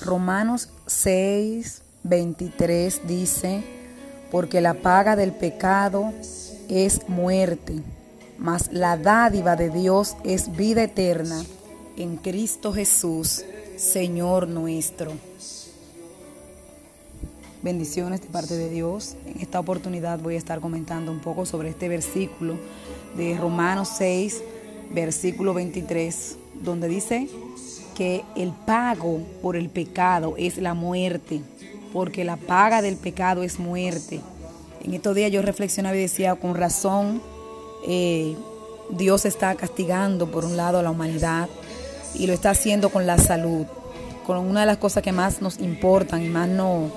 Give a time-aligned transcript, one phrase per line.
[0.00, 3.62] Romanos 6, 23 dice,
[4.30, 6.12] porque la paga del pecado
[6.68, 7.74] es muerte,
[8.38, 11.44] mas la dádiva de Dios es vida eterna
[11.96, 13.44] en Cristo Jesús,
[13.76, 15.12] Señor nuestro.
[17.62, 19.16] Bendiciones de parte de Dios.
[19.26, 22.56] En esta oportunidad voy a estar comentando un poco sobre este versículo
[23.18, 24.42] de Romanos 6,
[24.94, 27.28] versículo 23, donde dice
[28.00, 31.42] que el pago por el pecado es la muerte,
[31.92, 34.22] porque la paga del pecado es muerte.
[34.82, 37.20] En estos días yo reflexionaba y decía, con razón,
[37.86, 38.34] eh,
[38.88, 41.50] Dios está castigando por un lado a la humanidad
[42.14, 43.66] y lo está haciendo con la salud,
[44.26, 46.90] con una de las cosas que más nos importan y más no,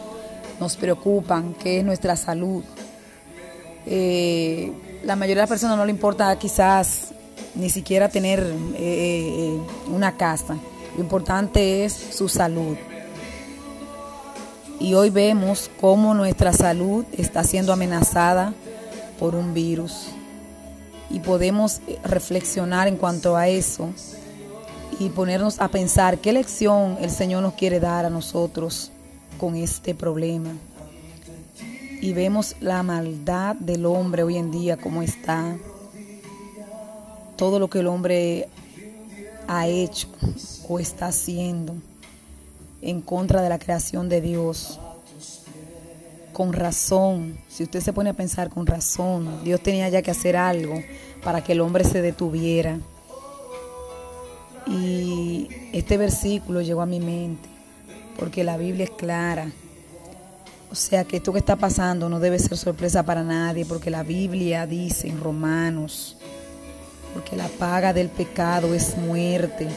[0.62, 2.64] nos preocupan, que es nuestra salud.
[3.86, 4.72] Eh,
[5.04, 7.10] la mayoría de las personas no le importa quizás
[7.56, 8.42] ni siquiera tener
[8.78, 9.60] eh,
[9.94, 10.56] una casa.
[10.96, 12.78] Lo importante es su salud.
[14.80, 18.54] Y hoy vemos cómo nuestra salud está siendo amenazada
[19.20, 20.10] por un virus.
[21.10, 23.90] Y podemos reflexionar en cuanto a eso
[25.00, 28.92] y ponernos a pensar qué lección el Señor nos quiere dar a nosotros
[29.40, 30.52] con este problema.
[32.02, 35.56] Y vemos la maldad del hombre hoy en día, cómo está.
[37.38, 38.50] Todo lo que el hombre
[39.48, 40.08] ha hecho
[40.68, 41.76] o está haciendo
[42.82, 44.80] en contra de la creación de Dios.
[46.34, 50.36] Con razón, si usted se pone a pensar con razón, Dios tenía ya que hacer
[50.36, 50.76] algo
[51.24, 52.80] para que el hombre se detuviera.
[54.66, 57.50] Y este versículo llegó a mi mente
[58.18, 59.52] porque la Biblia es clara.
[60.72, 64.02] O sea que esto que está pasando no debe ser sorpresa para nadie, porque la
[64.02, 66.18] Biblia dice en Romanos,
[67.14, 69.68] porque la paga del pecado es muerte,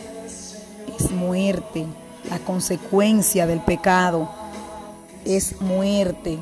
[0.99, 1.87] es muerte.
[2.31, 4.29] La consecuencia del pecado
[5.25, 6.39] es muerte,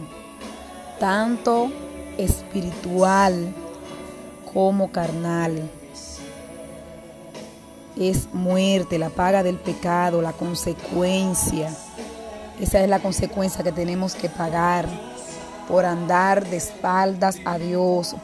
[0.98, 1.70] tanto
[2.16, 3.54] espiritual
[4.52, 5.70] como carnal.
[7.96, 11.70] Es muerte, la paga del pecado, la consecuencia
[12.60, 14.88] esa es la consecuencia que tenemos que pagar
[15.68, 18.14] por andar de espaldas a Dios,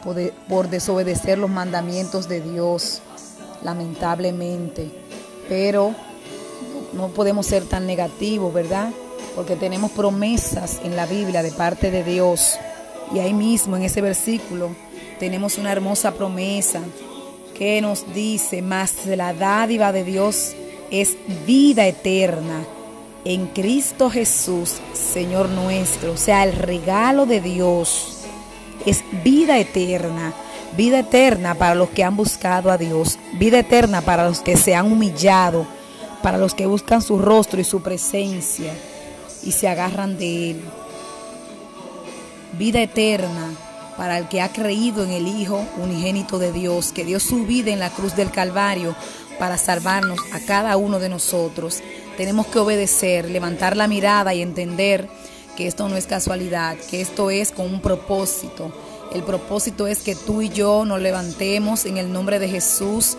[0.48, 3.00] por, desobedecer los mandamientos de Dios,
[3.62, 4.90] lamentablemente.
[5.48, 5.94] Pero
[6.92, 8.90] no podemos ser tan negativos, ¿verdad?
[9.34, 12.58] Porque tenemos promesas en la Biblia de parte de Dios.
[13.14, 14.70] Y ahí mismo, en ese versículo,
[15.18, 16.80] tenemos una hermosa promesa
[17.54, 20.54] que nos dice, más la dádiva de Dios
[20.90, 22.64] es vida eterna
[23.24, 26.12] en Cristo Jesús, Señor nuestro.
[26.12, 28.18] O sea, el regalo de Dios
[28.86, 30.32] es vida eterna.
[30.76, 33.18] Vida eterna para los que han buscado a Dios.
[33.38, 35.66] Vida eterna para los que se han humillado.
[36.22, 38.72] Para los que buscan su rostro y su presencia
[39.42, 40.60] y se agarran de Él.
[42.58, 43.49] Vida eterna
[43.96, 47.70] para el que ha creído en el Hijo unigénito de Dios, que dio su vida
[47.70, 48.94] en la cruz del Calvario
[49.38, 51.82] para salvarnos a cada uno de nosotros
[52.20, 55.08] tenemos que obedecer, levantar la mirada y entender
[55.56, 58.70] que esto no es casualidad, que esto es con un propósito.
[59.10, 63.16] El propósito es que tú y yo nos levantemos en el nombre de Jesús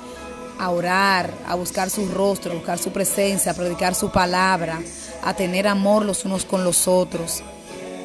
[0.60, 4.80] a orar, a buscar su rostro, a buscar su presencia, a predicar su palabra,
[5.24, 7.42] a tener amor los unos con los otros,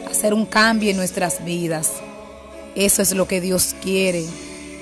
[0.06, 1.92] a hacer un cambio en nuestras vidas.
[2.76, 4.24] Eso es lo que Dios quiere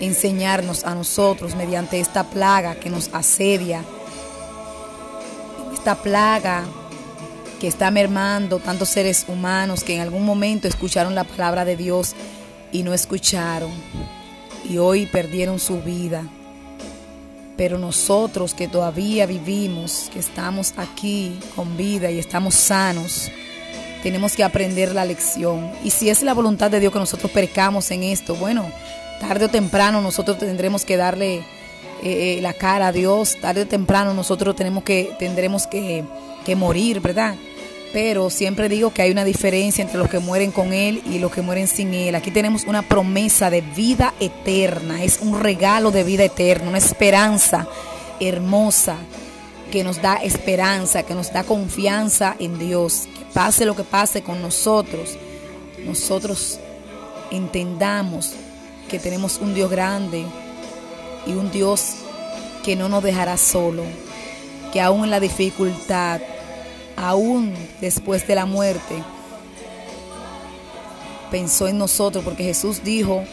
[0.00, 3.82] enseñarnos a nosotros mediante esta plaga que nos asedia
[5.84, 6.64] esta plaga
[7.60, 12.14] que está mermando tantos seres humanos que en algún momento escucharon la palabra de Dios
[12.72, 13.70] y no escucharon
[14.66, 16.26] y hoy perdieron su vida.
[17.58, 23.30] Pero nosotros que todavía vivimos, que estamos aquí con vida y estamos sanos,
[24.04, 25.72] tenemos que aprender la lección.
[25.82, 28.70] Y si es la voluntad de Dios que nosotros percamos en esto, bueno,
[29.18, 31.42] tarde o temprano nosotros tendremos que darle eh,
[32.02, 36.04] eh, la cara a Dios, tarde o temprano nosotros tenemos que, tendremos que,
[36.44, 37.34] que morir, ¿verdad?
[37.94, 41.32] Pero siempre digo que hay una diferencia entre los que mueren con Él y los
[41.32, 42.14] que mueren sin Él.
[42.14, 47.66] Aquí tenemos una promesa de vida eterna, es un regalo de vida eterna, una esperanza
[48.20, 48.98] hermosa
[49.74, 53.08] que nos da esperanza, que nos da confianza en Dios.
[53.12, 55.16] Que pase lo que pase con nosotros,
[55.84, 56.60] nosotros
[57.32, 58.34] entendamos
[58.88, 60.26] que tenemos un Dios grande,
[61.26, 61.96] y un Dios
[62.62, 63.82] que no nos dejará solo,
[64.72, 66.20] que aún en la dificultad,
[66.96, 69.02] aún después de la muerte,
[71.32, 73.24] pensó en nosotros, porque Jesús dijo,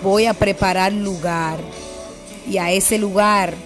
[0.00, 1.58] voy a preparar lugar
[2.48, 3.56] y a ese lugar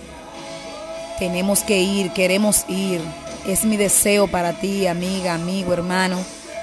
[1.19, 3.01] tenemos que ir, queremos ir.
[3.47, 6.19] Es mi deseo para ti, amiga, amigo, hermano,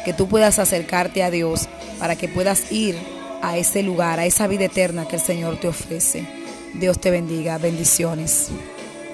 [0.06, 1.68] que tú puedas acercarte a Dios
[2.00, 2.98] para que puedas ir
[3.42, 6.26] a ese lugar, a esa vida eterna que el Señor te ofrece.
[6.74, 7.58] Dios te bendiga.
[7.58, 8.50] Bendiciones.